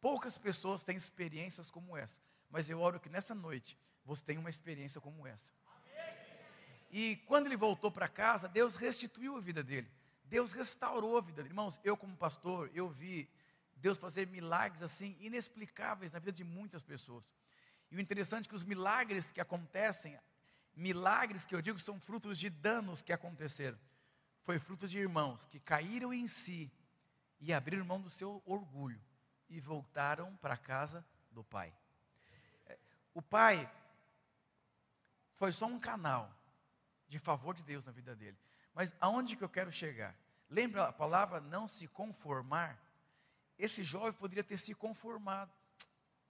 [0.00, 4.50] Poucas pessoas têm experiências como essa, mas eu oro que nessa noite você tenha uma
[4.50, 5.54] experiência como essa.
[6.90, 9.90] E quando ele voltou para casa, Deus restituiu a vida dele.
[10.26, 11.48] Deus restaurou a vida dele.
[11.48, 13.28] Irmãos, eu como pastor, eu vi
[13.76, 17.24] Deus fazer milagres assim inexplicáveis na vida de muitas pessoas.
[17.90, 20.18] E o interessante é que os milagres que acontecem
[20.76, 23.78] milagres que eu digo são frutos de danos que aconteceram.
[24.42, 26.70] Foi fruto de irmãos que caíram em si
[27.40, 29.00] e abriram mão do seu orgulho
[29.48, 31.72] e voltaram para a casa do pai.
[32.66, 32.78] É,
[33.12, 33.70] o pai
[35.34, 36.34] foi só um canal
[37.08, 38.38] de favor de Deus na vida dele.
[38.74, 40.16] Mas aonde que eu quero chegar?
[40.48, 42.78] Lembra a palavra não se conformar?
[43.58, 45.52] Esse jovem poderia ter se conformado.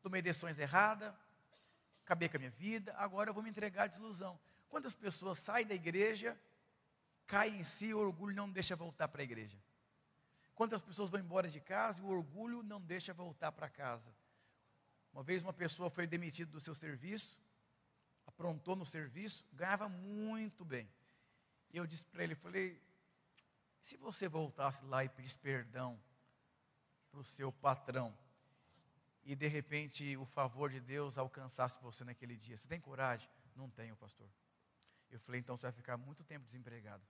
[0.03, 1.15] Tomei decisões erradas,
[2.05, 4.39] acabei com a minha vida, agora eu vou me entregar à desilusão.
[4.69, 6.39] Quantas pessoas saem da igreja,
[7.27, 9.57] caem em si, o orgulho não deixa voltar para a igreja?
[10.55, 14.15] Quantas pessoas vão embora de casa e o orgulho não deixa voltar para casa?
[15.13, 17.39] Uma vez uma pessoa foi demitida do seu serviço,
[18.27, 20.89] aprontou no serviço, ganhava muito bem.
[21.73, 22.81] E eu disse para ele, falei,
[23.81, 25.99] se você voltasse lá e pedisse perdão
[27.15, 28.13] para o seu patrão,
[29.23, 32.59] e de repente o favor de Deus alcançasse você naquele dia.
[32.59, 33.31] Você tem coragem?
[33.55, 34.29] Não tenho, pastor.
[35.11, 37.05] Eu falei, então você vai ficar muito tempo desempregado.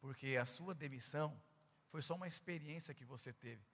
[0.00, 1.40] Porque a sua demissão
[1.90, 3.64] foi só uma experiência que você teve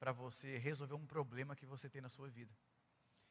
[0.00, 2.52] para você resolver um problema que você tem na sua vida.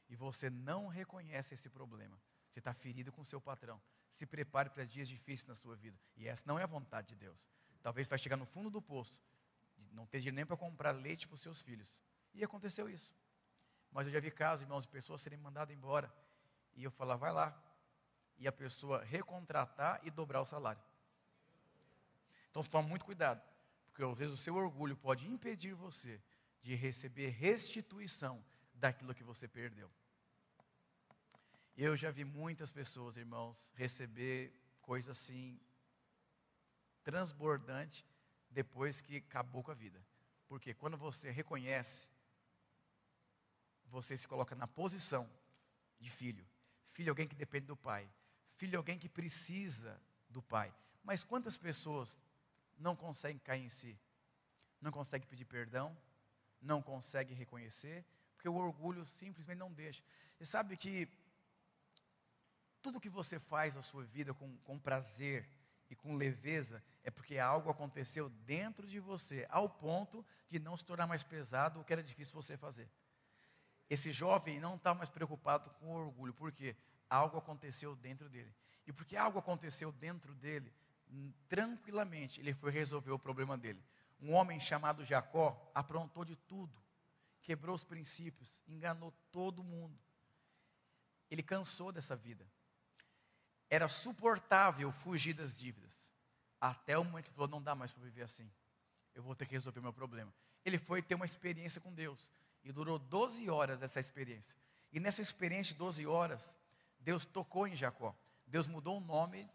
[0.08, 2.18] E você não reconhece esse problema.
[2.50, 3.82] Você está ferido com o seu patrão.
[4.14, 6.00] Se prepare para dias difíceis na sua vida.
[6.16, 7.38] E essa não é a vontade de Deus.
[7.82, 9.20] Talvez vai chegar no fundo do poço,
[9.92, 11.98] não ter dinheiro nem para comprar leite para os seus filhos.
[12.34, 13.14] E aconteceu isso.
[13.92, 16.12] Mas eu já vi casos, irmãos, de pessoas serem mandadas embora.
[16.76, 17.56] E eu falar, vai lá.
[18.38, 20.82] E a pessoa recontratar e dobrar o salário.
[22.50, 23.42] Então tome muito cuidado.
[23.88, 26.20] Porque às vezes o seu orgulho pode impedir você
[26.62, 28.44] de receber restituição
[28.74, 29.92] daquilo que você perdeu.
[31.76, 35.60] Eu já vi muitas pessoas, irmãos, receber coisa assim
[37.04, 38.06] transbordante
[38.54, 40.02] depois que acabou com a vida.
[40.48, 42.08] Porque quando você reconhece
[43.94, 45.30] você se coloca na posição
[46.00, 46.44] de filho.
[46.90, 48.10] Filho é alguém que depende do pai.
[48.56, 50.74] Filho é alguém que precisa do pai.
[51.04, 52.20] Mas quantas pessoas
[52.78, 53.98] não conseguem cair em si?
[54.82, 55.96] Não conseguem pedir perdão?
[56.60, 58.04] Não conseguem reconhecer?
[58.36, 60.04] Porque o orgulho simplesmente não deixa.
[60.38, 61.08] Você sabe que
[62.82, 65.48] tudo que você faz na sua vida com, com prazer
[65.94, 70.84] e com leveza é porque algo aconteceu dentro de você, ao ponto de não se
[70.84, 72.90] tornar mais pesado o que era difícil você fazer.
[73.88, 76.76] Esse jovem não está mais preocupado com orgulho, porque
[77.08, 78.52] algo aconteceu dentro dele.
[78.88, 80.74] E porque algo aconteceu dentro dele,
[81.48, 83.82] tranquilamente ele foi resolver o problema dele.
[84.20, 86.76] Um homem chamado Jacó aprontou de tudo,
[87.40, 90.00] quebrou os princípios, enganou todo mundo.
[91.30, 92.48] Ele cansou dessa vida.
[93.74, 95.92] Era suportável fugir das dívidas.
[96.62, 98.48] Até o momento que falou: não dá mais para viver assim.
[99.16, 100.32] Eu vou ter que resolver o meu problema.
[100.64, 102.30] Ele foi ter uma experiência com Deus.
[102.64, 104.56] E durou 12 horas essa experiência.
[104.92, 106.56] E nessa experiência de 12 horas,
[107.00, 108.16] Deus tocou em Jacó.
[108.46, 109.50] Deus mudou o nome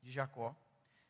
[0.00, 0.56] de Jacó.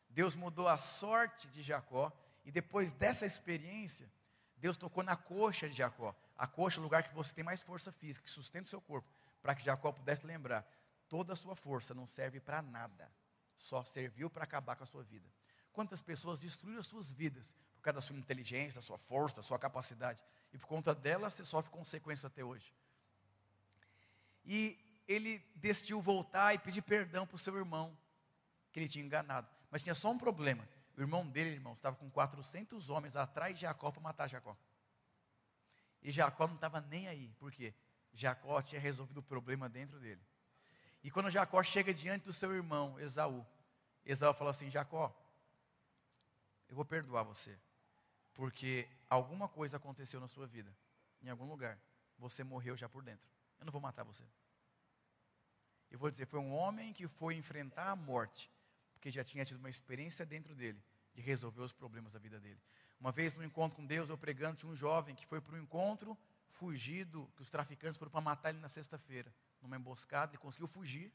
[0.09, 2.11] Deus mudou a sorte de Jacó.
[2.43, 4.11] E depois dessa experiência,
[4.57, 6.13] Deus tocou na coxa de Jacó.
[6.37, 8.81] A coxa é o lugar que você tem mais força física, que sustenta o seu
[8.81, 9.07] corpo.
[9.41, 10.67] Para que Jacó pudesse lembrar:
[11.13, 13.07] toda a sua força não serve para nada,
[13.55, 15.29] só serviu para acabar com a sua vida.
[15.71, 19.43] Quantas pessoas destruíram as suas vidas por causa da sua inteligência, da sua força, da
[19.43, 20.23] sua capacidade?
[20.51, 22.73] e por conta dela você sofre consequências até hoje.
[24.43, 24.75] E
[25.07, 27.95] ele decidiu voltar e pedir perdão para o seu irmão,
[28.71, 29.47] que ele tinha enganado.
[29.69, 30.67] Mas tinha só um problema.
[30.97, 34.57] O irmão dele, irmão, estava com 400 homens atrás de Jacó para matar Jacó.
[36.01, 37.31] E Jacó não estava nem aí.
[37.39, 37.71] Por quê?
[38.13, 40.21] Jacó tinha resolvido o problema dentro dele.
[41.03, 43.45] E quando Jacó chega diante do seu irmão, Esaú,
[44.05, 45.13] Esaú fala assim: Jacó,
[46.69, 47.57] eu vou perdoar você,
[48.33, 50.73] porque alguma coisa aconteceu na sua vida,
[51.21, 51.77] em algum lugar,
[52.17, 53.27] você morreu já por dentro.
[53.59, 54.23] Eu não vou matar você.
[55.91, 58.49] Eu vou dizer, foi um homem que foi enfrentar a morte,
[58.93, 60.81] porque já tinha tido uma experiência dentro dele
[61.13, 62.59] de resolver os problemas da vida dele.
[62.99, 65.57] Uma vez no encontro com Deus, eu pregando, tinha um jovem que foi para o
[65.57, 66.17] encontro,
[66.49, 69.31] fugido, que os traficantes foram para matar ele na sexta-feira,
[69.63, 71.11] numa emboscada, ele conseguiu fugir,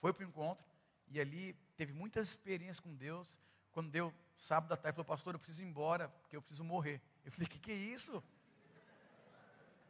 [0.00, 0.64] foi para o encontro,
[1.08, 3.38] e ali teve muitas experiências com Deus.
[3.72, 7.00] Quando deu sábado à tarde, falou, pastor, eu preciso ir embora, porque eu preciso morrer.
[7.24, 8.22] Eu falei, o que, que é isso?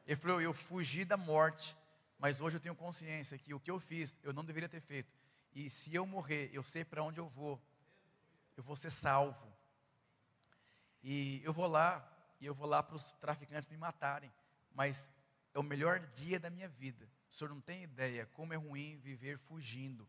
[0.07, 1.77] Ele falou, eu fugi da morte,
[2.19, 5.13] mas hoje eu tenho consciência que o que eu fiz, eu não deveria ter feito.
[5.55, 7.61] E se eu morrer, eu sei para onde eu vou.
[8.57, 9.47] Eu vou ser salvo.
[11.03, 12.07] E eu vou lá,
[12.41, 14.33] e eu vou lá para os traficantes me matarem.
[14.75, 15.11] Mas
[15.55, 17.09] é o melhor dia da minha vida.
[17.31, 20.09] O senhor não tem ideia como é ruim viver fugindo.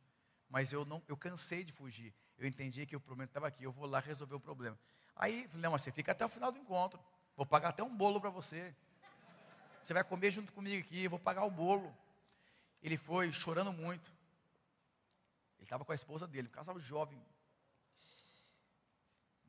[0.50, 2.14] Mas eu não, eu cansei de fugir.
[2.38, 3.64] Eu entendi que o problema estava aqui.
[3.64, 4.78] Eu vou lá resolver o problema.
[5.16, 7.00] Aí, falei, não, mas você fica até o final do encontro.
[7.36, 8.74] Vou pagar até um bolo para você.
[9.84, 11.92] Você vai comer junto comigo aqui, eu vou pagar o bolo.
[12.82, 14.14] Ele foi chorando muito.
[15.58, 17.20] Ele estava com a esposa dele, um casal jovem.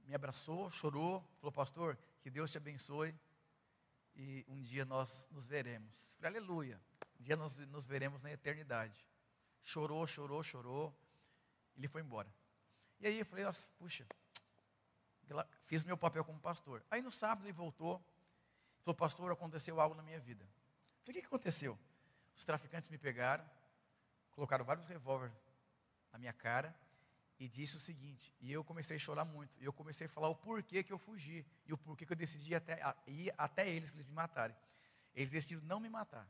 [0.07, 3.15] Me abraçou, chorou, falou, pastor, que Deus te abençoe.
[4.23, 6.15] E um dia nós nos veremos.
[6.17, 6.79] Falei, aleluia.
[7.19, 9.03] Um dia nós nos veremos na eternidade.
[9.63, 10.95] Chorou, chorou, chorou.
[11.75, 12.29] Ele foi embora.
[13.01, 14.07] E aí eu falei, nossa, puxa,
[15.65, 16.85] fiz meu papel como pastor.
[16.91, 18.05] Aí no sábado ele voltou,
[18.83, 20.45] Falou, pastor, aconteceu algo na minha vida.
[21.05, 21.79] Falei, o que aconteceu?
[22.37, 23.49] Os traficantes me pegaram,
[24.33, 25.35] colocaram vários revólveres
[26.13, 26.75] na minha cara
[27.41, 30.29] e disse o seguinte, e eu comecei a chorar muito, e eu comecei a falar
[30.29, 33.91] o porquê que eu fugi, e o porquê que eu decidi até, ir até eles
[33.91, 34.57] para eles me matarem.
[35.15, 36.29] Eles decidiram não me matar,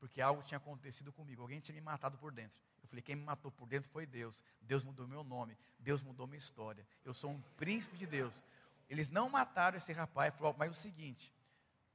[0.00, 2.58] porque algo tinha acontecido comigo, alguém tinha me matado por dentro.
[2.82, 4.42] Eu falei, quem me matou por dentro foi Deus.
[4.62, 6.86] Deus mudou meu nome, Deus mudou minha história.
[7.04, 8.42] Eu sou um príncipe de Deus.
[8.88, 11.30] Eles não mataram esse rapaz, falou, mas o seguinte,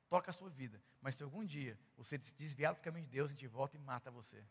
[0.07, 0.79] toca a sua vida.
[1.01, 4.11] Mas se algum dia você desviar do caminho de Deus, a gente volta e mata
[4.11, 4.43] você.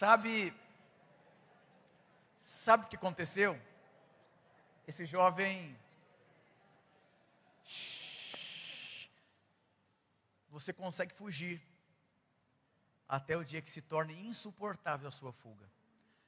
[0.00, 0.54] Sabe,
[2.42, 3.60] sabe o que aconteceu?
[4.88, 5.76] Esse jovem.
[10.48, 11.60] Você consegue fugir
[13.06, 15.70] até o dia que se torne insuportável a sua fuga.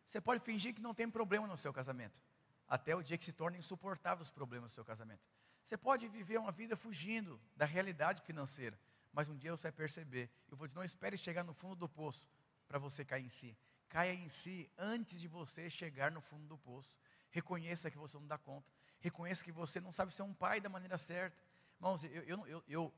[0.06, 2.20] Você pode fingir que não tem problema no seu casamento
[2.68, 5.26] até o dia que se tornem insuportáveis os problemas do seu casamento.
[5.64, 8.78] Você pode viver uma vida fugindo da realidade financeira,
[9.14, 10.28] mas um dia você vai perceber.
[10.50, 12.22] Eu vou dizer, não espere chegar no fundo do poço
[12.72, 13.54] para você cair em si.
[13.90, 16.96] Caia em si antes de você chegar no fundo do poço.
[17.30, 18.66] Reconheça que você não dá conta.
[18.98, 21.36] Reconheça que você não sabe ser um pai da maneira certa.
[21.76, 22.94] Irmãos, eu, eu, eu, eu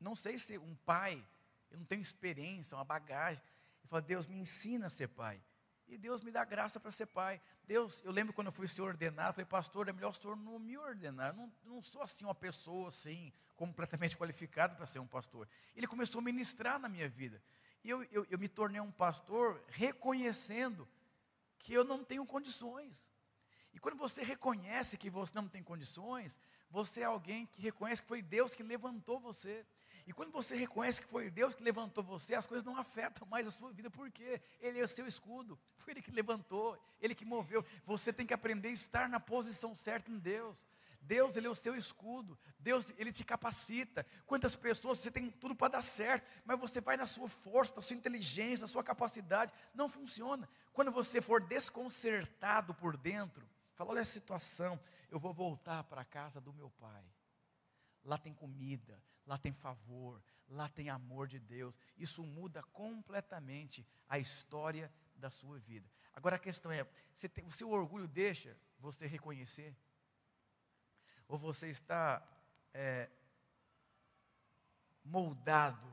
[0.00, 1.22] não sei ser um pai,
[1.70, 3.42] eu não tenho experiência, uma bagagem.
[3.82, 5.38] Eu falo, Deus, me ensina a ser pai.
[5.86, 7.38] E Deus me dá graça para ser pai.
[7.64, 10.58] Deus, eu lembro quando eu fui ser ordenado, falei, pastor, é melhor o senhor não
[10.58, 11.32] me ordenar.
[11.32, 15.46] Eu não, não sou assim uma pessoa assim, completamente qualificada para ser um pastor.
[15.76, 17.42] Ele começou a ministrar na minha vida.
[17.84, 20.88] E eu, eu, eu me tornei um pastor reconhecendo
[21.58, 23.04] que eu não tenho condições.
[23.72, 26.38] E quando você reconhece que você não tem condições,
[26.70, 29.64] você é alguém que reconhece que foi Deus que levantou você.
[30.06, 33.46] E quando você reconhece que foi Deus que levantou você, as coisas não afetam mais
[33.46, 37.24] a sua vida, porque Ele é o seu escudo, foi Ele que levantou, Ele que
[37.24, 37.64] moveu.
[37.84, 40.64] Você tem que aprender a estar na posição certa em Deus.
[41.02, 42.38] Deus, Ele é o seu escudo.
[42.58, 44.06] Deus, Ele te capacita.
[44.24, 47.82] Quantas pessoas você tem tudo para dar certo, mas você vai na sua força, na
[47.82, 49.52] sua inteligência, na sua capacidade.
[49.74, 50.48] Não funciona.
[50.72, 54.78] Quando você for desconcertado por dentro, fala: olha a situação,
[55.10, 57.04] eu vou voltar para a casa do meu pai.
[58.04, 61.74] Lá tem comida, lá tem favor, lá tem amor de Deus.
[61.96, 65.88] Isso muda completamente a história da sua vida.
[66.12, 69.76] Agora a questão é: você tem, o seu orgulho deixa você reconhecer?
[71.32, 72.22] Ou você está
[72.74, 73.08] é,
[75.02, 75.90] moldado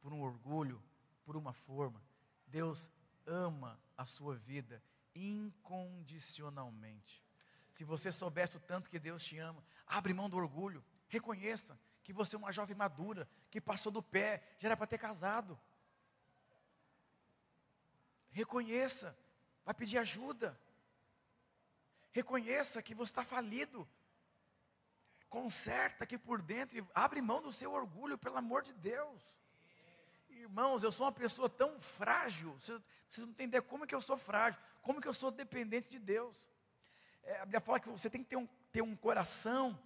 [0.00, 0.82] por um orgulho,
[1.22, 2.02] por uma forma?
[2.46, 2.90] Deus
[3.26, 4.82] ama a sua vida
[5.14, 7.22] incondicionalmente.
[7.74, 12.14] Se você soubesse o tanto que Deus te ama, abre mão do orgulho, reconheça que
[12.14, 15.60] você é uma jovem madura, que passou do pé, já era para ter casado.
[18.30, 19.14] Reconheça,
[19.62, 20.58] vai pedir ajuda.
[22.12, 23.86] Reconheça que você está falido.
[25.34, 29.20] Conserta aqui por dentro abre mão do seu orgulho, pelo amor de Deus.
[30.30, 34.00] Irmãos, eu sou uma pessoa tão frágil, vocês, vocês não entendem como é que eu
[34.00, 36.36] sou frágil, como que eu sou dependente de Deus.
[37.24, 39.76] É, a Bíblia fala que você tem que ter um, ter um coração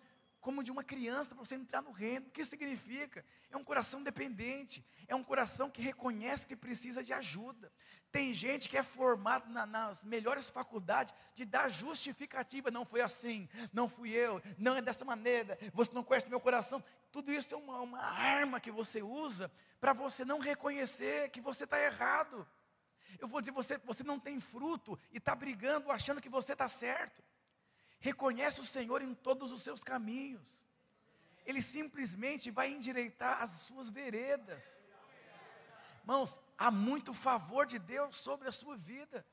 [0.41, 2.27] como de uma criança para você entrar no reino.
[2.27, 3.25] O que isso significa?
[3.51, 7.73] É um coração dependente, é um coração que reconhece que precisa de ajuda.
[8.11, 12.71] Tem gente que é formado na, nas melhores faculdades de dar justificativa.
[12.71, 16.83] Não foi assim, não fui eu, não é dessa maneira, você não conhece meu coração.
[17.11, 21.65] Tudo isso é uma, uma arma que você usa para você não reconhecer que você
[21.65, 22.47] está errado.
[23.19, 26.69] Eu vou dizer, você, você não tem fruto e está brigando achando que você está
[26.69, 27.23] certo.
[28.01, 30.57] Reconhece o Senhor em todos os seus caminhos.
[31.45, 34.63] Ele simplesmente vai endireitar as suas veredas.
[36.01, 39.27] Irmãos, há muito favor de Deus sobre a sua vida.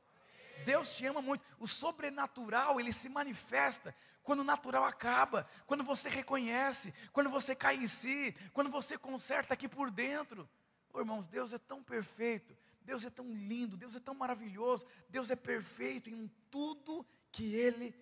[0.64, 1.44] Deus te ama muito.
[1.60, 7.76] O sobrenatural, ele se manifesta quando o natural acaba, quando você reconhece, quando você cai
[7.76, 10.50] em si, quando você conserta aqui por dentro.
[10.92, 15.30] Oh, irmãos, Deus é tão perfeito, Deus é tão lindo, Deus é tão maravilhoso, Deus
[15.30, 17.94] é perfeito em tudo que Ele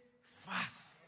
[0.46, 1.00] faz.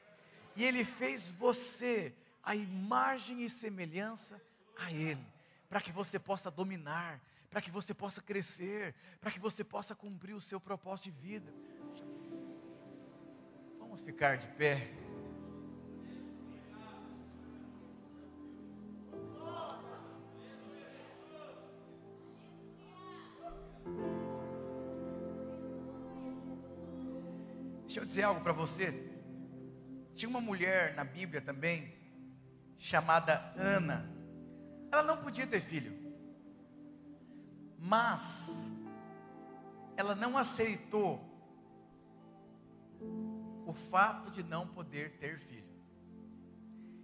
[0.55, 2.13] E Ele fez você
[2.43, 4.41] a imagem e semelhança
[4.77, 5.25] a Ele,
[5.69, 10.33] para que você possa dominar, para que você possa crescer, para que você possa cumprir
[10.33, 11.53] o seu propósito de vida.
[13.79, 14.91] Vamos ficar de pé.
[27.85, 29.14] Deixa eu dizer algo para você.
[30.15, 31.93] Tinha uma mulher na Bíblia também,
[32.77, 34.09] chamada Ana.
[34.89, 35.93] Ela não podia ter filho,
[37.77, 38.49] mas
[39.97, 41.19] ela não aceitou
[43.65, 45.75] o fato de não poder ter filho.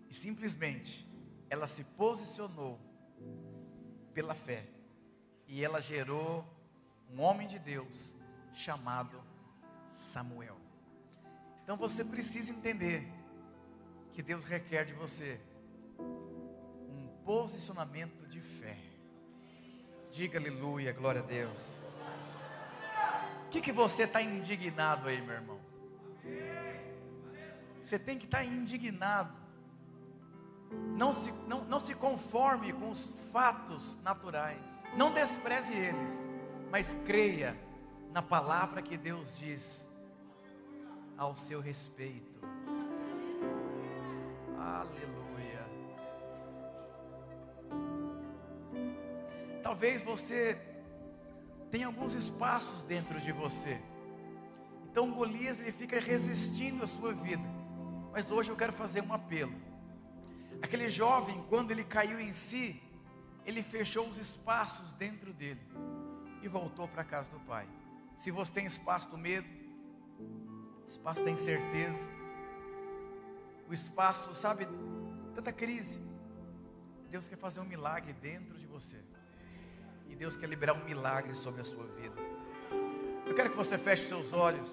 [0.10, 1.06] E simplesmente
[1.50, 2.80] ela se posicionou
[4.14, 4.66] pela fé.
[5.48, 6.46] E ela gerou
[7.10, 8.14] um homem de Deus
[8.54, 9.22] chamado
[9.90, 10.61] Samuel.
[11.64, 13.08] Então você precisa entender
[14.12, 15.40] que Deus requer de você
[16.00, 18.78] um posicionamento de fé.
[20.12, 21.78] Diga aleluia, glória a Deus.
[23.46, 25.60] O que, que você está indignado aí, meu irmão?
[27.84, 29.34] Você tem que estar tá indignado.
[30.96, 34.62] Não se, não, não se conforme com os fatos naturais.
[34.96, 36.12] Não despreze eles,
[36.70, 37.58] mas creia
[38.12, 39.86] na palavra que Deus diz
[41.22, 42.42] ao seu respeito.
[44.58, 45.64] Aleluia.
[49.62, 50.60] Talvez você
[51.70, 53.80] tenha alguns espaços dentro de você.
[54.90, 57.48] Então Golias ele fica resistindo à sua vida.
[58.12, 59.54] Mas hoje eu quero fazer um apelo.
[60.60, 62.82] Aquele jovem, quando ele caiu em si,
[63.46, 65.62] ele fechou os espaços dentro dele
[66.42, 67.68] e voltou para a casa do pai.
[68.18, 69.61] Se você tem espaço do medo,
[70.92, 72.10] espaço da incerteza,
[73.68, 74.68] o espaço, sabe,
[75.34, 76.00] tanta crise.
[77.10, 78.98] Deus quer fazer um milagre dentro de você.
[80.10, 82.16] E Deus quer liberar um milagre sobre a sua vida.
[83.26, 84.70] Eu quero que você feche seus olhos.